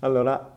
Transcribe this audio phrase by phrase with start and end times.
[0.00, 0.56] Allora,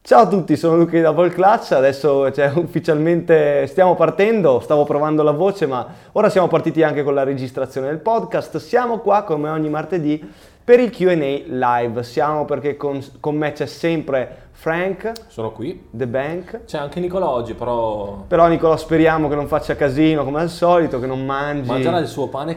[0.00, 5.22] ciao a tutti, sono Luca di Double Clutch, adesso cioè, ufficialmente stiamo partendo, stavo provando
[5.22, 8.56] la voce, ma ora siamo partiti anche con la registrazione del podcast.
[8.56, 10.32] Siamo qua come ogni martedì
[10.64, 12.02] per il QA live.
[12.02, 15.12] Siamo perché con, con me c'è sempre Frank.
[15.26, 15.88] Sono qui.
[15.90, 16.64] The Bank.
[16.64, 18.24] C'è anche Nicola oggi, però...
[18.26, 21.68] Però Nicola speriamo che non faccia casino come al solito, che non mangi.
[21.68, 22.56] Mangerà il suo pane.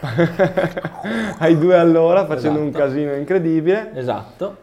[1.38, 2.64] ai due all'ora facendo Esatto.
[2.64, 3.92] un casino incredibile.
[3.94, 4.62] Esatto.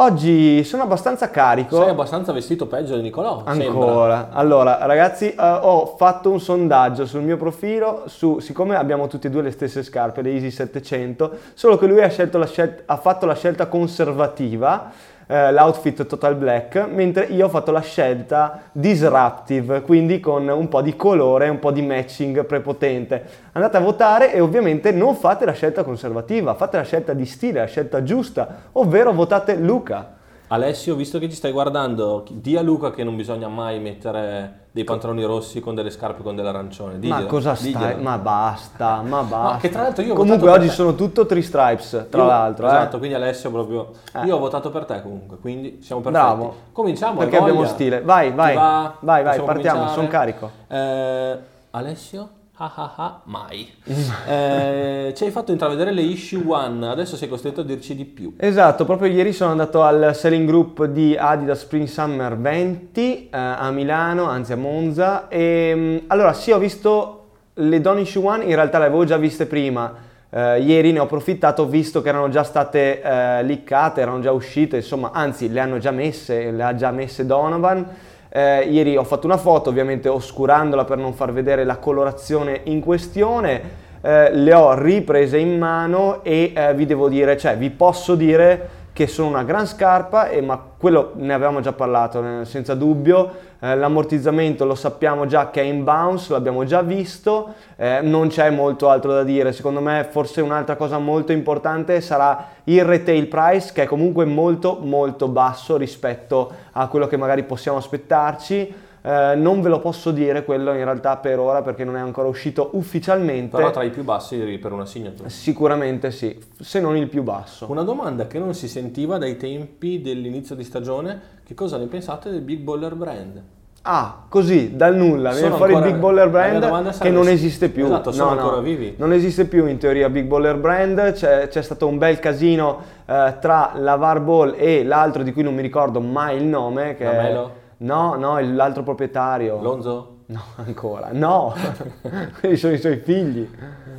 [0.00, 1.76] Oggi sono abbastanza carico.
[1.76, 3.66] Sei abbastanza vestito peggio di Nicolò, sembra.
[3.66, 4.28] Ancora.
[4.32, 9.30] Allora, ragazzi, eh, ho fatto un sondaggio sul mio profilo su, siccome abbiamo tutti e
[9.30, 13.34] due le stesse scarpe, le Easy 700, solo che lui ha, scel- ha fatto la
[13.34, 14.90] scelta conservativa,
[15.30, 20.82] eh, l'outfit total black, mentre io ho fatto la scelta disruptive, quindi con un po'
[20.82, 23.22] di colore, un po' di matching prepotente.
[23.52, 27.60] Andate a votare e ovviamente non fate la scelta conservativa, fate la scelta di stile,
[27.60, 30.18] la scelta giusta, ovvero votate Luca.
[30.52, 34.82] Alessio, visto che ci stai guardando, di a Luca che non bisogna mai mettere dei
[34.82, 36.94] pantaloni rossi con delle scarpe con dell'arancione.
[36.94, 37.72] Ma Diglielo, cosa stai?
[37.72, 38.02] diglielo.
[38.02, 39.58] Ma basta, ma basta.
[39.58, 42.66] che tra l'altro io Comunque oggi sono tutto three stripes, tra Io- l'altro.
[42.66, 42.68] eh.
[42.68, 43.90] Esatto, quindi Alessio proprio...
[44.12, 44.24] Eh.
[44.26, 46.24] Io ho votato per te comunque, quindi siamo perfetti.
[46.24, 46.54] Bravo.
[46.72, 48.02] Cominciamo, Perché abbiamo stile.
[48.02, 48.54] Vai, vai.
[48.56, 48.96] va?
[48.98, 49.92] Vai, vai, partiamo, cominciare?
[49.94, 50.50] son carico.
[50.66, 51.38] Eh,
[51.70, 52.28] Alessio?
[52.62, 53.66] Ah ah ah, mai.
[54.28, 58.34] Eh, ci hai fatto intravedere le issue one, adesso sei costretto a dirci di più.
[58.36, 63.70] Esatto, proprio ieri sono andato al selling group di Adidas Spring Summer 20 eh, a
[63.70, 65.28] Milano, anzi a Monza.
[65.28, 69.16] E, mh, allora, sì, ho visto le Don Issue One, in realtà le avevo già
[69.16, 69.94] viste prima.
[70.28, 74.76] Eh, ieri ne ho approfittato visto che erano già state eh, liccate, erano già uscite,
[74.76, 77.86] insomma, anzi le hanno già messe, le ha già messe Donovan.
[78.32, 82.80] Eh, ieri ho fatto una foto, ovviamente oscurandola per non far vedere la colorazione in
[82.80, 83.88] questione.
[84.00, 88.68] Eh, le ho riprese in mano e eh, vi devo dire, cioè vi posso dire
[88.92, 93.48] che sono una gran scarpa, e, ma quello ne avevamo già parlato eh, senza dubbio.
[93.60, 98.50] Eh, l'ammortizzamento lo sappiamo già che è in bounce, l'abbiamo già visto, eh, non c'è
[98.50, 99.52] molto altro da dire.
[99.52, 104.78] Secondo me, forse un'altra cosa molto importante sarà il retail price, che è comunque molto,
[104.82, 108.88] molto basso rispetto a quello che magari possiamo aspettarci.
[109.02, 112.28] Eh, non ve lo posso dire quello in realtà per ora perché non è ancora
[112.28, 113.56] uscito ufficialmente.
[113.56, 115.30] Però tra i più bassi per una signature.
[115.30, 117.66] Sicuramente sì, se non il più basso.
[117.70, 122.30] Una domanda che non si sentiva dai tempi dell'inizio di stagione, che cosa ne pensate
[122.30, 123.42] del Big Baller Brand?
[123.82, 127.70] Ah, così, dal nulla, viene Sono fuori ancora- il Big Baller Brand che non esiste
[127.70, 127.86] più.
[127.86, 128.94] Esatto, sono ancora vivi.
[128.98, 133.36] Non esiste più in teoria Big Baller Brand, c'è, c'è stato un bel casino eh,
[133.40, 136.94] tra la Ball e l'altro di cui non mi ricordo mai il nome.
[136.94, 137.59] Che è- Lamelo?
[137.80, 139.60] No, no, l'altro proprietario.
[139.60, 140.19] Lonzo?
[140.30, 141.52] No, ancora, no,
[142.38, 143.48] quelli sono i suoi figli.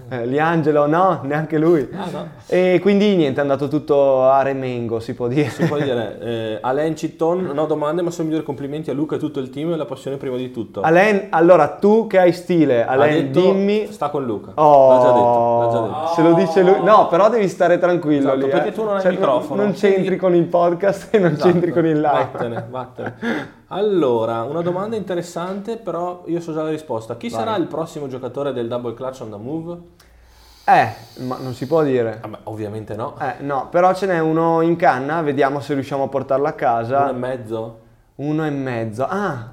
[0.08, 1.88] Eh, Liangelo, no, neanche lui.
[1.94, 2.28] Ah no.
[2.48, 5.50] E quindi niente, è andato tutto a remengo, si può dire.
[5.50, 9.20] Si può dire, eh, Alain Citton, no domande, ma solo migliori complimenti a Luca e
[9.20, 10.82] tutto il team e la passione prima di tutto.
[10.82, 13.88] Alain, allora tu che hai stile, Alain, detto, dimmi.
[13.90, 14.52] Sta con Luca.
[14.56, 16.14] Oh, L'ha già detto, l'ha già detto.
[16.14, 16.84] se lo dice lui.
[16.86, 18.74] No, però devi stare tranquillo Esatto, lì, perché eh.
[18.74, 21.50] tu non hai Cioè, il microfono, Non c'entri quindi- con il podcast e non Esatto.
[21.50, 22.28] c'entri con il live.
[22.32, 23.16] Vattene, vattene.
[23.74, 27.16] Allora, una domanda interessante, però io so già la risposta.
[27.18, 27.40] Chi Vai.
[27.40, 29.78] sarà il prossimo giocatore del double clutch on the move?
[30.66, 32.20] Eh, ma non si può dire.
[32.22, 33.16] Vabbè, ovviamente no.
[33.20, 36.58] Eh, no, però ce n'è uno in canna, vediamo se riusciamo a portarlo a Uno
[36.58, 37.12] e casa.
[37.12, 37.80] mezzo?
[38.16, 39.06] Uno e mezzo.
[39.10, 39.52] Ah!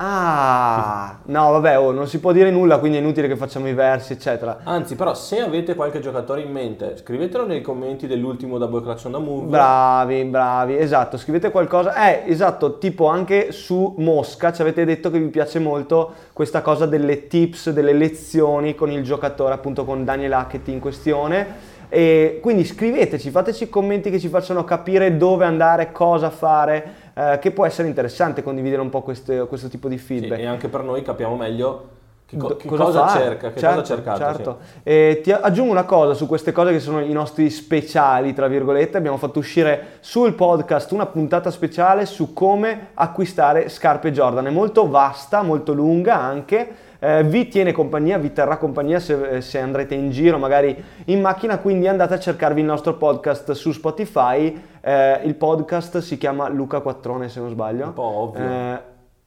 [0.00, 1.18] Ah!
[1.24, 4.12] No, vabbè, oh, non si può dire nulla, quindi è inutile che facciamo i versi,
[4.12, 4.58] eccetera.
[4.62, 9.12] Anzi, però, se avete qualche giocatore in mente, scrivetelo nei commenti dell'ultimo double clutch on
[9.12, 9.46] the move.
[9.46, 11.94] Bravi, bravi, esatto, scrivete qualcosa.
[12.12, 16.86] Eh, esatto, tipo anche su Mosca ci avete detto che vi piace molto questa cosa
[16.86, 21.76] delle tips, delle lezioni con il giocatore, appunto con Daniel Hackett in questione.
[21.90, 27.50] E quindi scriveteci, fateci commenti che ci facciano capire dove andare, cosa fare, eh, che
[27.50, 30.40] può essere interessante condividere un po' queste- questo tipo di Sì, feedback.
[30.40, 31.96] e anche per noi capiamo meglio
[32.26, 33.24] che, co- che cosa, fare?
[33.24, 34.18] cerca, che Certo, cosa cercate.
[34.18, 34.58] certo.
[34.82, 38.98] E ti aggiungo una cosa su queste cose che sono i nostri speciali, tra virgolette.
[38.98, 44.46] Abbiamo fatto uscire sul podcast una puntata speciale su come acquistare scarpe Jordan.
[44.46, 46.68] È molto vasta, molto lunga anche.
[47.00, 51.58] Eh, vi tiene compagnia, vi terrà compagnia se, se andrete in giro, magari in macchina.
[51.58, 54.60] Quindi andate a cercarvi il nostro podcast su Spotify.
[54.80, 57.86] Eh, il podcast si chiama Luca Quattrone, se non sbaglio.
[57.86, 58.44] Un po' ovvio.
[58.44, 58.80] Eh,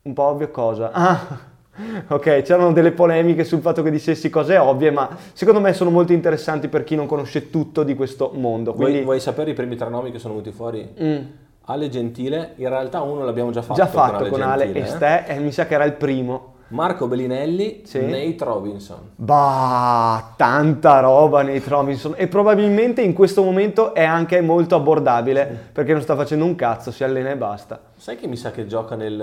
[0.04, 0.92] un po' ovvio cosa?
[1.74, 5.90] Ah, ok, c'erano delle polemiche sul fatto che dicessi cose ovvie, ma secondo me sono
[5.90, 8.74] molto interessanti per chi non conosce tutto di questo mondo.
[8.74, 10.94] Vuoi, Quindi, vuoi sapere i primi tre nomi che sono venuti fuori?
[11.02, 11.18] Mm,
[11.66, 14.80] Ale Gentile, in realtà uno l'abbiamo già fatto, già fatto con Ale con Ale Gentile,
[14.80, 14.92] e eh.
[14.92, 16.51] Ste, e mi sa che era il primo.
[16.72, 18.00] Marco Bellinelli, Sì.
[18.02, 18.98] Nate Robinson.
[19.16, 25.94] Bah, tanta roba Nate Robinson e probabilmente in questo momento è anche molto abbordabile perché
[25.94, 27.80] non sta facendo un cazzo, si allena e basta.
[27.98, 29.20] Sai che mi sa che gioca nel...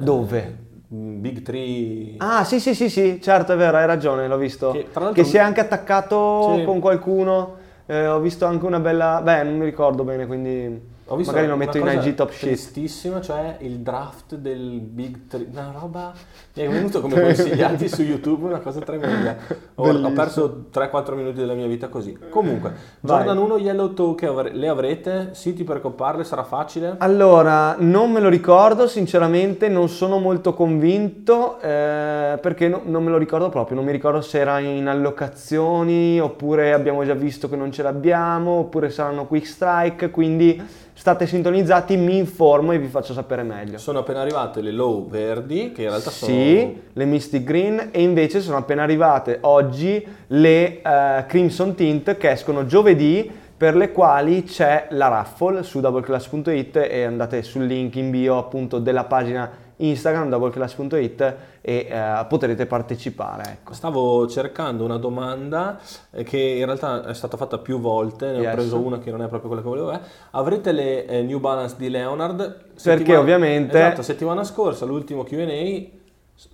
[0.00, 0.56] eh, Dove?
[0.86, 2.14] Big Tree.
[2.18, 4.70] Ah, sì, sì, sì, sì, certo, è vero, hai ragione, l'ho visto.
[4.70, 6.64] Che, Che, si è anche attaccato Sì.
[6.64, 7.56] con qualcuno.
[7.86, 9.20] eh, ho visto anche una bella...
[9.22, 12.48] Beh, non mi ricordo bene, quindi Ho visto magari lo metto in IG top shit.
[12.48, 15.46] Tristissima, cioè il draft del Big Tree.
[15.50, 16.12] Una roba.
[16.54, 19.36] Mi è venuto come consigliati su YouTube, una cosa tremenda.
[19.74, 22.16] Ho, ho perso 3-4 minuti della mia vita così.
[22.30, 23.16] Comunque, Vai.
[23.16, 25.30] Jordan 1 Yellow Toe che avre- le avrete?
[25.32, 26.24] Siti per copparle?
[26.24, 26.94] Sarà facile?
[26.98, 33.10] Allora, non me lo ricordo, sinceramente non sono molto convinto eh, perché no- non me
[33.10, 37.56] lo ricordo proprio, non mi ricordo se era in allocazioni oppure abbiamo già visto che
[37.56, 40.62] non ce l'abbiamo oppure saranno quick strike, quindi
[40.94, 43.78] state sintonizzati, mi informo e vi faccio sapere meglio.
[43.78, 46.32] Sono appena arrivate le low verdi, che in realtà sono.
[46.32, 52.30] Sì, le Mystic Green e invece sono appena arrivate oggi le eh, Crimson Tint che
[52.30, 58.10] escono giovedì per le quali c'è la raffle su doubleclass.it e andate sul link in
[58.10, 63.42] bio appunto della pagina Instagram doubleclass.it e eh, potrete partecipare.
[63.60, 63.72] Ecco.
[63.74, 65.78] Stavo cercando una domanda
[66.10, 68.52] eh, che in realtà è stata fatta più volte, ne Yes.
[68.52, 69.92] ho preso una che non è proprio quella che volevo.
[69.92, 70.00] eh.
[70.32, 72.56] Avrete le eh, New Balance di Leonard?
[72.82, 76.02] Perché ovviamente- Esatto, settimana scorsa, l'ultimo Q&A,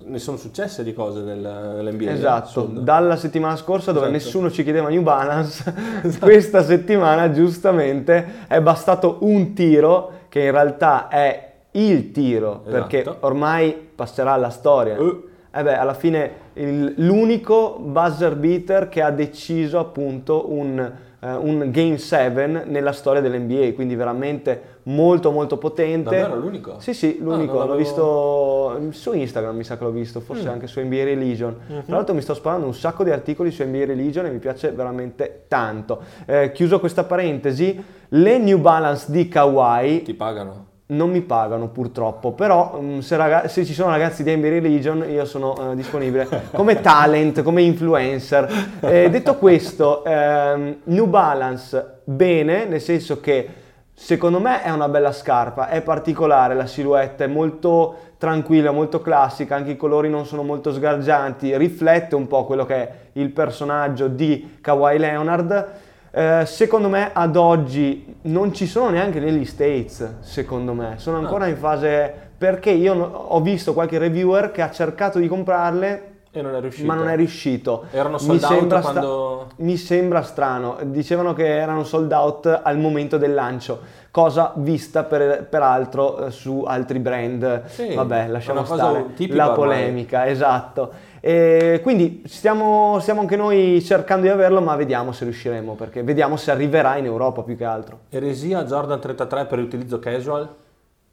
[0.05, 2.11] ne sono successe di cose nel, nell'NBA.
[2.11, 2.81] Esatto, assurdo.
[2.81, 4.23] dalla settimana scorsa dove Esatto.
[4.25, 5.75] nessuno ci chiedeva New Balance,
[6.21, 13.27] questa settimana giustamente è bastato un tiro che in realtà è il tiro perché Esatto.
[13.27, 14.97] ormai passerà alla storia.
[14.97, 15.29] Eh.
[15.53, 20.79] Eh beh, alla fine il- l'unico buzzer beater che ha deciso appunto un,
[21.19, 26.11] eh, un Game 7 nella storia dell'NBA, quindi veramente molto molto potente.
[26.17, 26.77] Davvero l'unico?
[26.79, 30.47] Sì, sì, Ah, l'unico, non l'ho visto su Instagram, mi sa che l'ho visto, forse
[30.49, 30.53] Mm.
[30.53, 31.57] anche su NBA Religion.
[31.67, 31.85] Mhm.
[31.87, 34.71] Tra l'altro mi sto sparando un sacco di articoli su NBA Religion e mi piace
[34.71, 36.01] veramente tanto.
[36.27, 40.69] Eh, chiuso questa parentesi, le New Balance di Kawhi Ti pagano?
[40.91, 45.05] Non mi pagano purtroppo, però mm, se, raga- se ci sono ragazzi di NBA Religion
[45.09, 48.79] io sono eh, disponibile come talent, come influencer.
[48.81, 53.49] Eh, detto questo, ehm, New Balance bene, nel senso che
[53.95, 59.57] secondo me è una bella scarpa, è particolare, la silhouette è molto tranquilla, molto classica,
[59.57, 64.09] anche i colori non sono molto sgargianti, riflette un po' quello che è il personaggio
[64.09, 65.67] di Kawhi Leonard.
[66.13, 71.47] Eh, secondo me ad oggi non ci sono neanche negli States, secondo me, sono ancora
[71.47, 76.55] in fase perché io ho visto qualche reviewer che ha cercato di comprarle E non
[76.57, 76.87] è riuscito.
[76.87, 77.85] ma non è riuscito.
[77.93, 79.47] Erano Mi sold out sembra sta- quando...
[79.57, 83.79] mi sembra strano, dicevano che erano sold out al momento del lancio,
[84.11, 87.67] cosa vista per- peraltro eh, su altri brand.
[87.67, 89.55] Sì, Vabbè, lasciamo stare la ormai.
[89.55, 90.91] polemica, esatto.
[91.21, 96.37] E quindi stiamo, stiamo anche noi cercando di averlo, ma vediamo se riusciremo, perché vediamo
[96.37, 98.01] se arriverà in Europa più che altro.
[98.09, 100.49] Eresia Jordan 33 per utilizzo casual?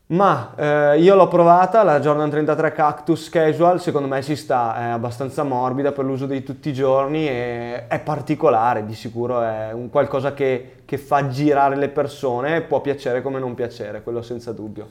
[0.09, 4.83] Ma eh, io l'ho provata, la Jordan 33 Cactus Casual, secondo me ci sta, è
[4.91, 9.89] abbastanza morbida per l'uso di tutti i giorni e è particolare, di sicuro è un
[9.89, 14.87] qualcosa che, che fa girare le persone, può piacere come non piacere, quello senza dubbio.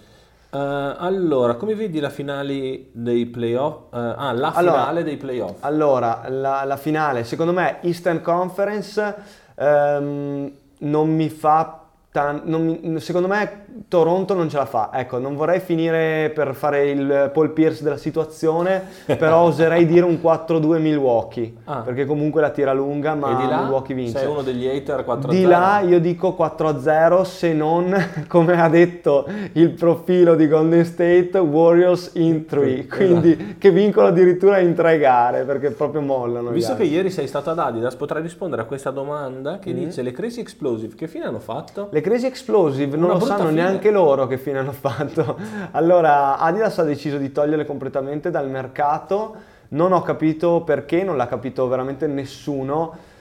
[0.57, 3.93] Eh, allora, come vedi la finale dei playoff?
[3.93, 5.57] Eh, ah, la Allora- finale dei playoff.
[5.61, 9.15] Allora, la, la finale, secondo me Eastern Conference
[9.55, 11.81] ehm, non mi fa...
[12.11, 16.55] tan- non mi- secondo me Toronto non ce la fa, ecco, non vorrei finire per
[16.55, 18.83] fare il Paul Pierce della situazione,
[19.19, 21.81] però oserei dire un 4-2 Milwaukee, Ah.
[21.81, 24.19] perché comunque la tira lunga, ma Milwaukee vince.
[24.19, 27.95] sei uno degli hater 4 Di là io dico 4-0 se non,
[28.29, 34.59] come ha detto il profilo di Golden State, Warriors in 3, quindi che vincono addirittura
[34.59, 36.51] in tre gare perché proprio mollano.
[36.51, 40.13] Visto che ieri sei stato ad Adidas, potrai rispondere a questa domanda che dice le
[40.13, 41.89] Crazy Explosive che fine hanno fatto?
[41.91, 43.63] Le Crazy Explosive non Una lo sanno fine.
[43.67, 45.37] Neanche loro che fine hanno fatto.
[45.73, 49.35] Allora Adidas ha deciso di toglierle completamente dal mercato,
[49.69, 53.15] non ho capito perché, non l'ha capito veramente nessuno.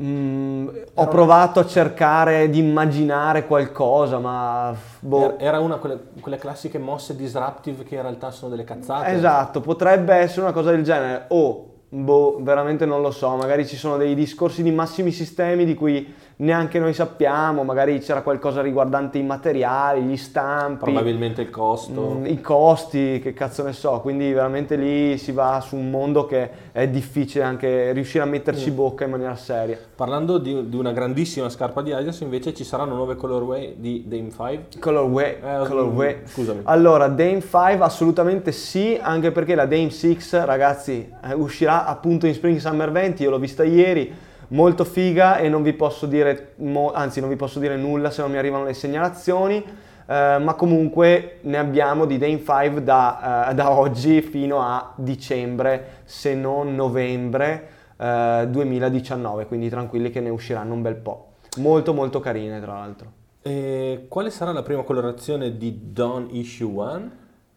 [0.00, 5.24] Mm, ho provato a cercare di immaginare qualcosa, ma boh.
[5.24, 9.10] Er- Era una quelle, quelle classiche mosse disruptive che in realtà sono delle cazzate.
[9.10, 11.24] Esatto, potrebbe essere una cosa del genere.
[11.28, 15.74] O, boh, veramente non lo so, magari ci sono dei discorsi di massimi sistemi di
[15.74, 22.18] cui neanche noi sappiamo, magari c'era qualcosa riguardante i materiali, gli stampi, Probabilmente il costo.
[22.18, 26.26] mm, i costi, che cazzo ne so, quindi veramente lì si va su un mondo
[26.26, 29.78] che è difficile anche riuscire a metterci bocca in maniera seria.
[29.96, 34.30] Parlando di, di una grandissima scarpa di Adidas, invece ci saranno nuove colorway di Dame
[34.30, 34.66] 5.
[34.78, 36.16] Colorway, Eh, colorway.
[36.24, 36.60] scusami.
[36.64, 42.34] Allora, Dame 5 assolutamente sì, anche perché la Dame 6, ragazzi, eh, uscirà appunto in
[42.34, 46.92] Spring Summer 20, io l'ho vista ieri, molto figa e non vi posso dire, mo-
[46.92, 49.56] anzi non vi posso dire nulla se non mi arrivano le segnalazioni,
[50.10, 56.02] eh, ma comunque ne abbiamo di Dame 5 da, eh, da oggi fino a dicembre,
[56.04, 61.32] se non novembre eh, 2019, quindi tranquilli che ne usciranno un bel po'.
[61.58, 63.12] Molto molto carine tra l'altro.
[63.42, 67.10] E quale sarà la prima colorazione di Dawn Issue 1?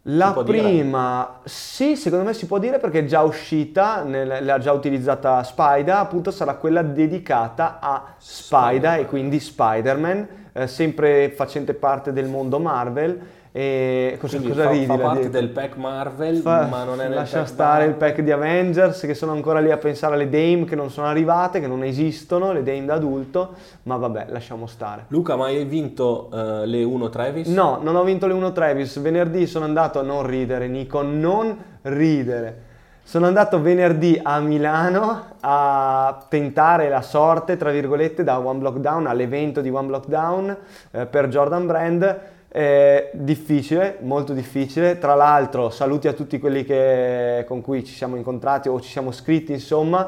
[0.06, 0.58] La può dire?
[0.62, 5.44] prima, sì, secondo me si può dire perché è già uscita, nel- l'ha già utilizzata
[5.44, 9.00] Spida, appunto sarà quella dedicata a Spida Spider-Man.
[9.00, 13.20] e quindi Spider-Man, eh, sempre facente parte del mondo Marvel.
[13.54, 15.40] E cosa, Quindi cosa fa, ridi fa parte dietro?
[15.42, 18.10] del pack Marvel, Fa- ma non è nel lascia stare il Marvel.
[18.10, 21.60] pack di Avengers che sono ancora lì a pensare alle Dame che non sono arrivate,
[21.60, 23.50] che non esistono, le Dame da adulto,
[23.84, 25.04] ma vabbè, lasciamo stare.
[25.10, 27.48] Luca, ma hai vinto eh, le 1 Travis?
[27.50, 28.98] No, non ho vinto le 1 Travis.
[29.02, 32.70] Venerdì sono andato a non ridere, Nico, non ridere.
[33.12, 39.06] Sono andato venerdì a Milano a tentare la sorte, tra virgolette, da One Block Down
[39.06, 40.58] all'evento di One Block Down
[40.92, 42.20] eh, per Jordan Brand.
[42.48, 44.98] Eh, difficile, molto difficile.
[44.98, 49.12] Tra l'altro, saluti a tutti quelli che- con cui ci siamo incontrati o ci siamo
[49.12, 50.08] scritti, insomma.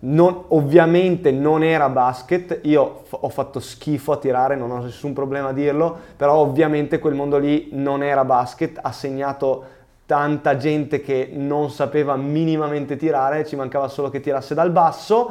[0.00, 5.12] Non- ovviamente non era basket, io f- ho fatto schifo a tirare, non ho nessun
[5.12, 9.76] problema a dirlo, però ovviamente quel mondo lì non era basket, ha segnato
[10.08, 15.30] tanta gente che non sapeva minimamente tirare, ci mancava solo che tirasse dal basso,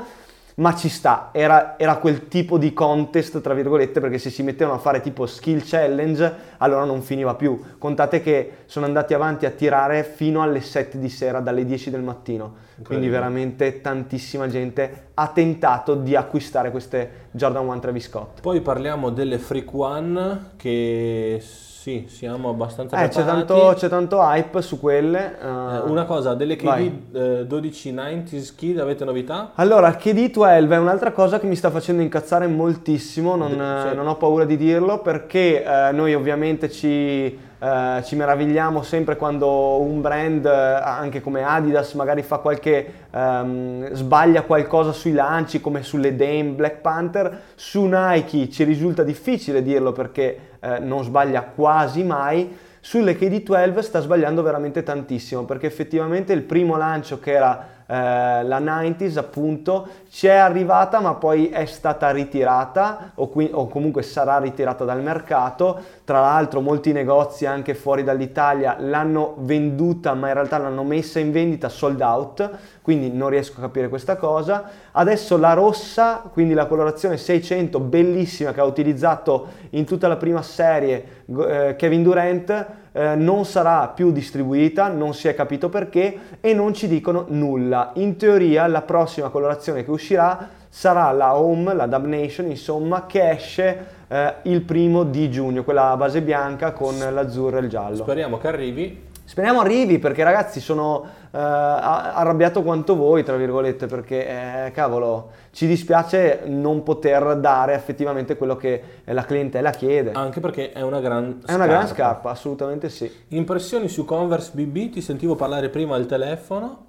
[0.57, 4.77] ma ci sta, era, era quel tipo di contest, tra virgolette, perché se si mettevano
[4.77, 7.59] a fare tipo skill challenge, allora non finiva più.
[7.79, 12.03] Contate che sono andati avanti a tirare fino alle 7 di sera, dalle 10 del
[12.03, 12.65] mattino.
[12.83, 18.41] Quindi veramente tantissima gente ha tentato di acquistare queste Jordan 1 Travis Scott.
[18.41, 21.41] Poi parliamo delle Freak One, che
[21.87, 25.37] sì, siamo abbastanza Eh, c'è tanto, c'è tanto hype su quelle.
[25.41, 25.47] Eh,
[25.89, 26.89] una cosa, delle vai.
[27.09, 29.51] KD eh, 1290s Kid, avete novità?
[29.55, 33.87] Allora, KD12 è un'altra cosa che mi sta facendo incazzare moltissimo, non, Sì.
[33.91, 37.23] eh, non ho paura di dirlo, perché eh, noi ovviamente ci,
[37.59, 43.93] eh, ci meravigliamo sempre quando un brand, eh, anche come Adidas, magari fa qualche, ehm,
[43.93, 47.43] sbaglia qualcosa sui lanci, come sulle Dame Black Panther.
[47.55, 52.57] Su Nike ci risulta difficile dirlo perché eh, non sbaglia quasi mai.
[52.79, 58.59] Sulle KD12 sta sbagliando veramente tantissimo perché effettivamente il primo lancio che era eh, la
[58.59, 64.39] 90s appunto ci è arrivata ma poi è stata ritirata o, qui- o comunque sarà
[64.39, 65.79] ritirata dal mercato.
[66.03, 71.31] Tra l'altro molti negozi anche fuori dall'Italia l'hanno venduta ma in realtà l'hanno messa in
[71.31, 72.49] vendita sold out
[72.81, 74.65] quindi non riesco a capire questa cosa.
[74.91, 80.41] Adesso la rossa quindi la colorazione 600 bellissima che ha utilizzato in tutta la prima
[80.41, 86.53] serie eh, Kevin Durant eh, non sarà più distribuita, non si è capito perché e
[86.55, 87.91] non ci dicono nulla.
[87.95, 93.85] In teoria la prossima colorazione che uscirà sarà la Home, la Damnation, insomma, che esce
[94.07, 97.97] eh, il primo di giugno, quella base bianca con l'azzurro e il giallo.
[97.97, 99.05] Speriamo che arrivi.
[99.23, 101.05] Speriamo arrivi perché ragazzi sono
[101.39, 108.55] arrabbiato quanto voi, tra virgolette, perché eh, cavolo, ci dispiace non poter dare effettivamente quello
[108.55, 110.11] che eh, la clientela chiede.
[110.11, 113.11] Anche perché è una gran È una gran scarpa, assolutamente sì.
[113.29, 116.85] Impressioni su Converse BB, ti sentivo parlare prima al telefono.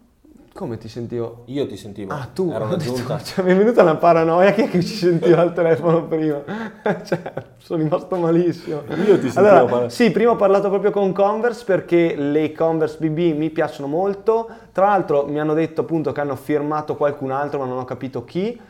[0.58, 1.42] Come ti sentivo?
[1.44, 2.12] Io ti sentivo.
[2.12, 2.50] Ah, tu?
[2.52, 6.42] Era detto, cioè, mi è venuta una paranoia che, che ci sentiva al telefono prima.
[7.06, 8.82] cioè, sono rimasto malissimo.
[8.88, 9.90] Io ti sentivo Allora, parlare.
[9.90, 14.48] sì, prima ho parlato proprio con Converse perché le Converse BB mi piacciono molto.
[14.72, 18.24] Tra l'altro mi hanno detto appunto che hanno firmato qualcun altro, ma non ho capito
[18.24, 18.60] chi.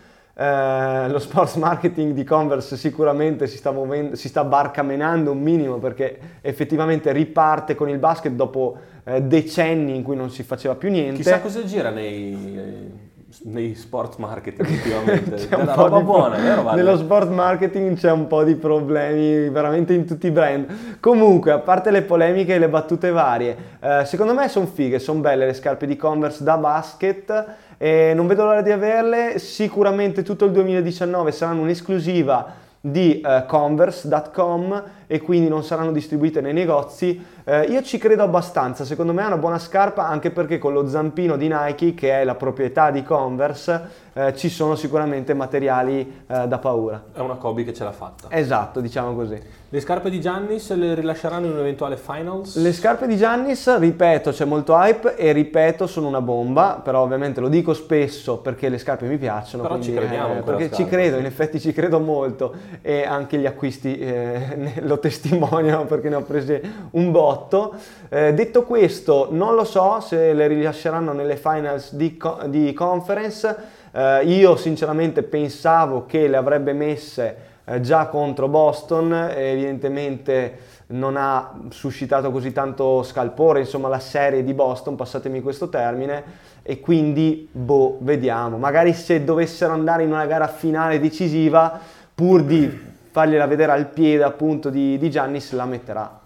[0.40, 5.78] Eh, lo sports marketing di Converse sicuramente si sta, muovendo, si sta barcamenando un minimo
[5.78, 10.90] perché effettivamente riparte con il basket dopo eh, decenni in cui non si faceva più
[10.90, 11.16] niente.
[11.16, 13.07] Chissà cosa gira nei,
[13.44, 15.34] nei sport marketing ultimamente.
[15.36, 16.62] C'è un Della po' roba di buona, vero?
[16.62, 16.82] Vale?
[16.82, 20.98] Nello sport marketing c'è un po' di problemi veramente in tutti i brand.
[21.00, 25.20] Comunque, a parte le polemiche e le battute varie, eh, secondo me sono fighe, sono
[25.20, 29.38] belle le scarpe di Converse da basket e non vedo l'ora di averle.
[29.38, 36.52] Sicuramente tutto il 2019 saranno un'esclusiva di eh, converse.com e quindi non saranno distribuite nei
[36.52, 37.24] negozi.
[37.42, 40.86] Eh, io ci credo abbastanza, secondo me è una buona scarpa anche perché con lo
[40.86, 46.46] zampino di Nike, che è la proprietà di Converse, eh, ci sono sicuramente materiali eh,
[46.46, 47.04] da paura.
[47.12, 48.28] È una Kobe che ce l'ha fatta.
[48.30, 49.40] Esatto, diciamo così.
[49.70, 52.56] Le scarpe di Giannis le rilasceranno in un eventuale finals?
[52.56, 57.40] Le scarpe di Giannis, ripeto, c'è molto hype e ripeto, sono una bomba, però ovviamente
[57.40, 59.64] lo dico spesso perché le scarpe mi piacciono.
[59.64, 61.20] Però quindi, ci crediamo eh, perché scarpa, ci credo, sì.
[61.20, 66.22] in effetti ci credo molto e anche gli acquisti eh, ne- testimoniano perché ne ho
[66.22, 67.74] prese un botto.
[68.08, 73.56] Eh, detto questo, non lo so se le rilasceranno nelle finals di, co- di conference.
[73.92, 81.60] Eh, io sinceramente pensavo che le avrebbe messe eh, già contro Boston, evidentemente non ha
[81.68, 86.22] suscitato così tanto scalpore, insomma la serie di Boston, passatemi questo termine,
[86.62, 88.56] e quindi boh, vediamo.
[88.56, 91.78] Magari se dovessero andare in una gara finale decisiva,
[92.14, 96.20] pur di fargliela vedere al piede appunto di, di Giannis, la metterà.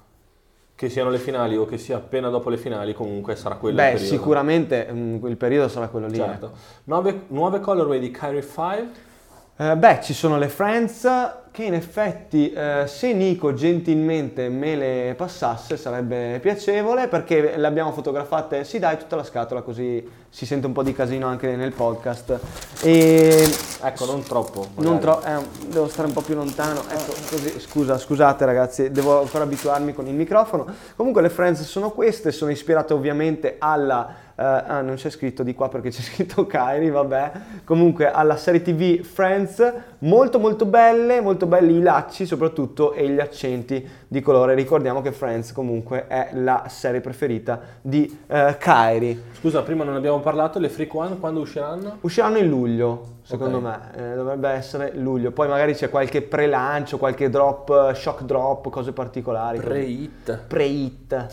[0.75, 3.99] Che siano le finali o che sia appena dopo le finali, comunque sarà quello Beh,
[3.99, 6.17] sicuramente mm, il periodo sarà quello lì.
[6.17, 6.53] Certo.
[6.85, 8.89] Nuove, nuove colorway di Kyrie 5.
[9.57, 11.07] Eh, beh, ci sono le Friends
[11.53, 17.93] che in effetti eh, se Nico gentilmente me le passasse sarebbe piacevole perché le abbiamo
[17.93, 21.73] fotografate, sì dai tutta la scatola così si sente un po' di casino anche nel
[21.73, 22.41] podcast.
[22.83, 23.47] E
[23.85, 24.69] Ecco, non troppo.
[24.77, 29.21] non tro- eh, devo stare un po' più lontano, ecco così, scusa, scusate ragazzi, devo
[29.21, 30.67] ancora abituarmi con il microfono.
[30.97, 35.53] Comunque le Friends sono queste, sono ispirate ovviamente alla, eh, ah non c'è scritto di
[35.55, 37.33] qua perché c'è scritto Kyrie, vabbè,
[37.65, 43.21] comunque alla serie tv Friends, molto molto belle, molto belli i lacci soprattutto e gli
[43.21, 44.55] accenti di colore.
[44.55, 49.23] Ricordiamo che Friends comunque è la serie preferita di eh, Kyrie.
[49.33, 51.99] Scusa, prima non abbiamo parlato, le Freak One quando usciranno?
[52.01, 53.63] Usciranno in luglio, secondo Ok.
[53.63, 55.31] me, Eh, dovrebbe essere luglio.
[55.33, 59.59] Poi magari c'è qualche pre-lancio, qualche drop, eh, shock drop, cose particolari.
[59.59, 60.39] Pre-hit.
[60.47, 61.27] Pre-hit.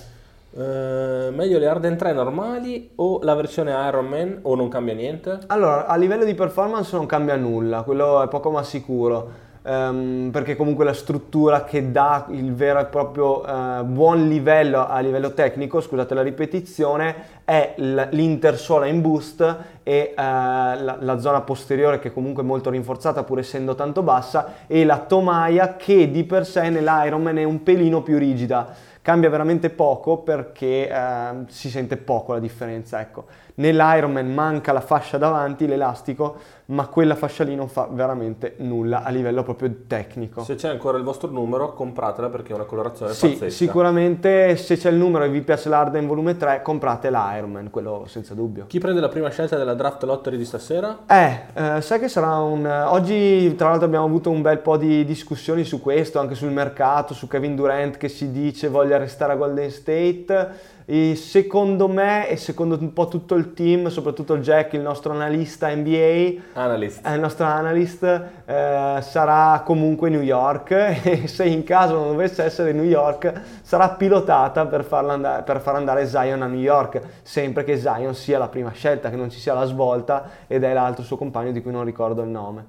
[0.51, 5.37] Eh, meglio le Arden 3 normali o la versione Iron Man o non cambia niente?
[5.47, 9.47] Allora, a livello di performance non cambia nulla, quello è poco ma sicuro.
[9.69, 14.99] Ehm, perché comunque la struttura che dà il vero e proprio eh, buon livello a
[14.99, 21.41] livello tecnico, scusate la ripetizione, è l- l'intersuola in boost e eh, la, la zona
[21.41, 26.23] posteriore che comunque è molto rinforzata pur essendo tanto bassa e la tomaia che di
[26.23, 28.73] per sé nell'Ironman è un pelino più rigida.
[29.01, 33.25] Cambia veramente poco perché ehm, si sente poco la differenza, ecco.
[33.55, 36.37] Nell'Ironman manca la fascia davanti, l'elastico,
[36.67, 40.43] ma quella fascia lì non fa veramente nulla a livello proprio tecnico.
[40.43, 43.49] Se c'è ancora il vostro numero, compratela perché è una colorazione Sì, pazzesca.
[43.49, 48.33] sicuramente se c'è il numero e vi piace l'Arden volume 3, comprate l'Ironman, quello senza
[48.33, 48.65] dubbio.
[48.67, 50.99] Chi prende la prima scelta della draft lottery di stasera?
[51.07, 52.65] Eh, eh, sai che sarà un...
[52.65, 57.13] Oggi tra l'altro abbiamo avuto un bel po' di discussioni su questo, anche sul mercato,
[57.13, 60.77] su Kevin Durant che si dice voglia restare a Golden State.
[60.85, 65.67] E secondo me e secondo un po' tutto il team, soprattutto Jack, il nostro analista
[65.67, 67.05] NBA, Analyst.
[67.05, 70.71] eh, il nostro analyst eh, sarà comunque New York
[71.03, 73.31] e se in caso non dovesse essere New York
[73.61, 78.15] sarà pilotata per, farla andare- per far andare Zion a New York, sempre che Zion
[78.15, 81.51] sia la prima scelta, che non ci sia la svolta ed è l'altro suo compagno
[81.51, 82.65] di cui non ricordo il nome.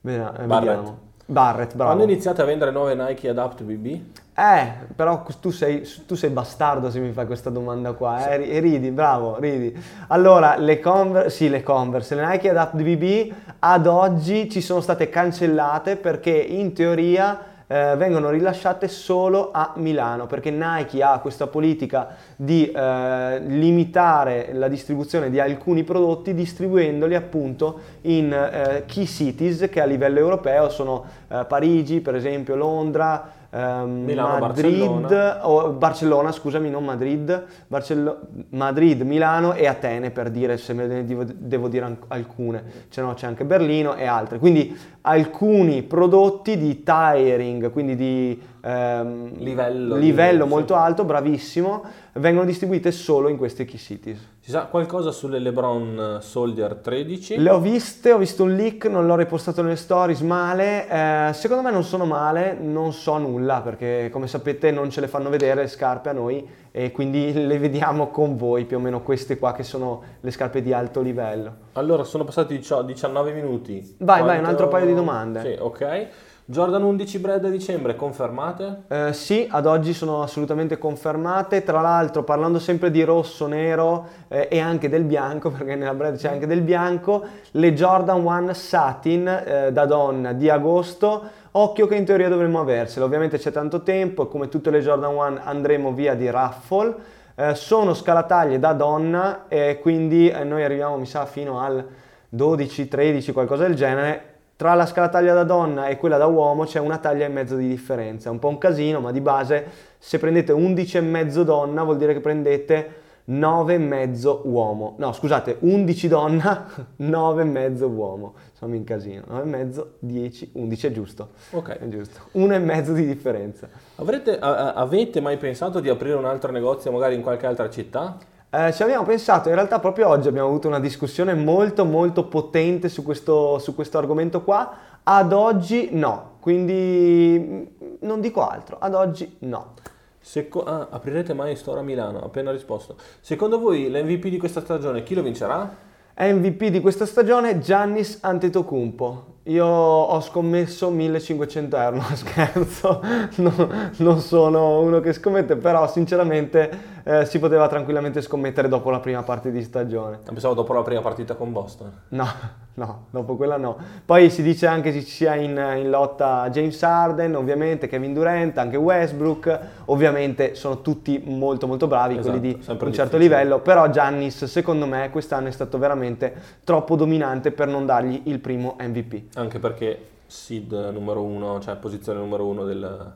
[0.00, 0.32] Vediamo.
[0.36, 0.76] eh, Barrett.
[0.76, 1.07] vediamo.
[1.30, 1.92] Barrett, bravo.
[1.92, 3.86] Quando iniziate a vendere nuove Nike Adapt BB?
[4.34, 8.48] Eh, però tu sei, tu sei bastardo se mi fai questa domanda qua, eh?
[8.48, 9.76] E ridi, bravo, ridi.
[10.06, 15.10] Allora, le Converse, sì, le Converse, le Nike Adapt BB ad oggi ci sono state
[15.10, 22.16] cancellate perché in teoria eh, vengono rilasciate solo a Milano, perché Nike ha questa politica
[22.34, 29.82] di eh, limitare la distribuzione di alcuni prodotti distribuendoli appunto in eh, key cities che
[29.82, 35.48] a livello europeo sono eh, Parigi, per esempio Londra, ehm, Milano, Madrid, Barcellona.
[35.48, 41.04] o Barcellona, scusami, non Madrid, Barcello- Madrid, Milano e Atene per dire se me ne
[41.04, 44.38] devo, devo dire an- alcune, c'è, no, c'è anche Berlino e altre.
[44.38, 50.48] Quindi alcuni prodotti di tiring, quindi di ehm, Livello livello sì.
[50.50, 54.18] molto alto, bravissimo, vengono distribuite solo in queste key cities.
[54.40, 57.38] Si sa qualcosa sulle LeBron Soldier 13?
[57.38, 60.88] Le ho viste, ho visto un leak, non l'ho ripostato nelle stories male.
[60.88, 65.08] Eh, secondo me non sono male, non so nulla perché come sapete non ce le
[65.08, 69.02] fanno vedere le scarpe a noi e quindi le vediamo con voi più o meno
[69.02, 71.66] queste qua che sono le scarpe di alto livello.
[71.72, 73.96] Allora, sono passati dicio- 19 minuti.
[73.98, 75.42] Vai, vai, un altro paio di domande.
[75.42, 76.08] Sì, ok.
[76.50, 78.84] Jordan 11 Bread a dicembre, confermate?
[78.88, 81.62] Eh, sì, ad oggi sono assolutamente confermate.
[81.62, 86.16] Tra l'altro, parlando sempre di rosso, nero eh, e anche del bianco, perché nella brand
[86.16, 91.96] c'è anche del bianco, le Jordan 1 Satin eh, da donna di agosto occhio che
[91.96, 93.04] in teoria dovremmo aversile.
[93.04, 96.94] Ovviamente c'è tanto tempo e come tutte le Jordan 1 andremo via di raffle.
[97.34, 101.86] Eh, sono scalataglie da donna e quindi eh, noi arriviamo mi sa fino al
[102.30, 104.27] 12, 13, qualcosa del genere.
[104.58, 107.68] Tra la scalataglia da donna e quella da uomo c'è una taglia e mezzo di
[107.68, 108.28] differenza.
[108.28, 109.66] È un po' un casino, ma di base
[109.98, 112.94] se prendete 11 e mezzo donna vuol dire che prendete
[113.28, 114.96] 9,5 uomo.
[114.98, 116.66] No, scusate, 11 donna,
[116.98, 118.34] 9,5 uomo.
[118.52, 119.22] Sono in casino.
[119.30, 121.28] 9,5, 10, 11 è giusto.
[121.50, 121.78] Ok.
[121.78, 122.22] È giusto.
[122.32, 123.68] 1,5 di differenza.
[123.94, 128.16] Avrete, a- avete mai pensato di aprire un altro negozio magari in qualche altra città?
[128.50, 132.88] Eh, ci abbiamo pensato, in realtà proprio oggi abbiamo avuto una discussione molto molto potente
[132.88, 134.72] su questo, su questo argomento qua.
[135.02, 137.62] Ad oggi no, quindi mm,
[138.00, 139.74] non dico altro, ad oggi no.
[140.18, 142.20] Seco- ah, aprirete mai store a Milano?
[142.20, 142.96] Appena risposto.
[143.20, 145.86] Secondo voi l'MVP di questa stagione chi lo vincerà?
[146.20, 149.36] MVP di questa stagione Giannis Antetokounmpo.
[149.44, 153.00] Io ho scommesso 1500 euro, no scherzo,
[153.36, 159.00] no, non sono uno che scommette, però sinceramente eh, si poteva tranquillamente scommettere dopo la
[159.00, 160.18] prima parte di stagione.
[160.22, 161.90] Pensavo dopo la prima partita con Boston.
[162.08, 162.26] No,
[162.74, 163.78] no, dopo quella no.
[164.04, 168.58] Poi si dice anche che ci sia in, in lotta James Harden, ovviamente Kevin Durant,
[168.58, 173.18] anche Westbrook, ovviamente sono tutti molto molto bravi, Esatto, quelli di un certo difficile.
[173.18, 178.38] livello, però Giannis secondo me quest'anno è stato veramente troppo dominante per non dargli il
[178.38, 179.34] primo MVP.
[179.38, 183.12] Anche perché seed numero uno, cioè posizione numero uno del...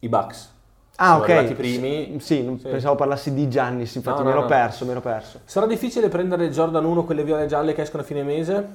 [0.00, 0.56] I Bucks.
[1.00, 1.28] Ah, Sono ok.
[1.30, 2.16] arrivati i primi.
[2.18, 2.68] S- Sì, Sì.
[2.68, 4.46] pensavo parlassi di Giannis, infatti No, mi no, ero no.
[4.46, 5.40] perso, mi ero perso.
[5.44, 8.68] Sarà difficile prendere Jordan 1, quelle viole gialle che escono a fine mese?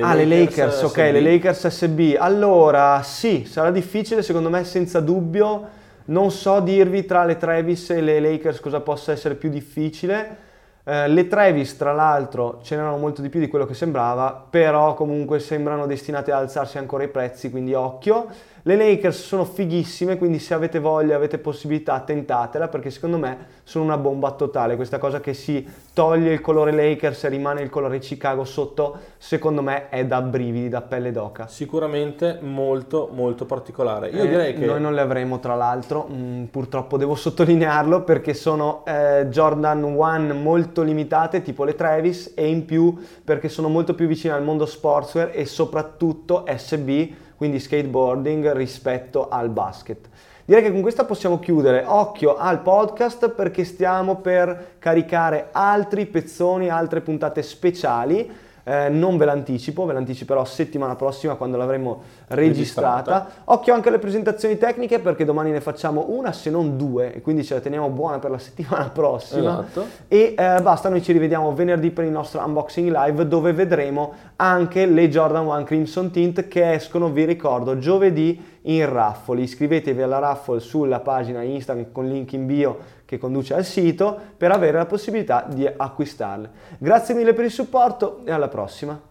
[0.00, 1.12] ah, le Lakers, ok, SB?
[1.12, 2.16] le Lakers SB.
[2.18, 5.78] Allora, sì, sarà difficile, secondo me senza dubbio.
[6.06, 10.48] Non so dirvi tra le Travis e le Lakers cosa possa essere più difficile.
[10.84, 14.94] Eh, le Travis, tra l'altro, ce n'erano molto di più di quello che sembrava, però
[14.94, 18.26] comunque sembrano destinate ad alzarsi ancora i prezzi, quindi occhio.
[18.62, 23.84] Le Lakers sono fighissime, quindi se avete voglia, avete possibilità, tentatela, perché secondo me sono
[23.84, 24.76] una bomba totale.
[24.76, 29.62] Questa cosa che si toglie il colore Lakers e rimane il colore Chicago sotto, secondo
[29.62, 31.46] me è da brividi, da pelle d'oca.
[31.46, 34.08] Sicuramente molto molto particolare.
[34.10, 34.66] Io Eh, direi che...
[34.66, 40.34] Noi non le avremo tra l'altro, mm, purtroppo devo sottolinearlo perché sono eh, Jordan 1
[40.34, 42.94] molto limitate, tipo le Travis, e in più
[43.24, 49.48] perché sono molto più vicine al mondo sportswear e soprattutto SB, quindi skateboarding rispetto al
[49.48, 50.10] basket.
[50.44, 51.84] Direi che con questa possiamo chiudere.
[51.86, 58.30] Occhio al podcast perché stiamo per caricare altri pezzoni, altre puntate speciali.
[58.64, 63.12] Eh, non ve l'anticipo, ve l'anticiperò settimana prossima quando l'avremo registrata.
[63.12, 63.30] Registrata.
[63.44, 67.44] Occhio anche alle presentazioni tecniche perché domani ne facciamo una se non due e quindi
[67.44, 69.60] ce la teniamo buona per la settimana prossima.
[69.60, 69.86] Esatto.
[70.08, 74.86] E eh, basta, noi ci rivediamo venerdì per il nostro unboxing live dove vedremo anche
[74.86, 79.42] le Jordan 1 Crimson Tint che escono, vi ricordo, giovedì in raffoli.
[79.42, 84.52] Iscrivetevi alla raffle sulla pagina Instagram con link in bio che conduce al sito per
[84.52, 86.48] avere la possibilità di acquistarle.
[86.78, 89.09] Grazie mille per il supporto e alla prossima.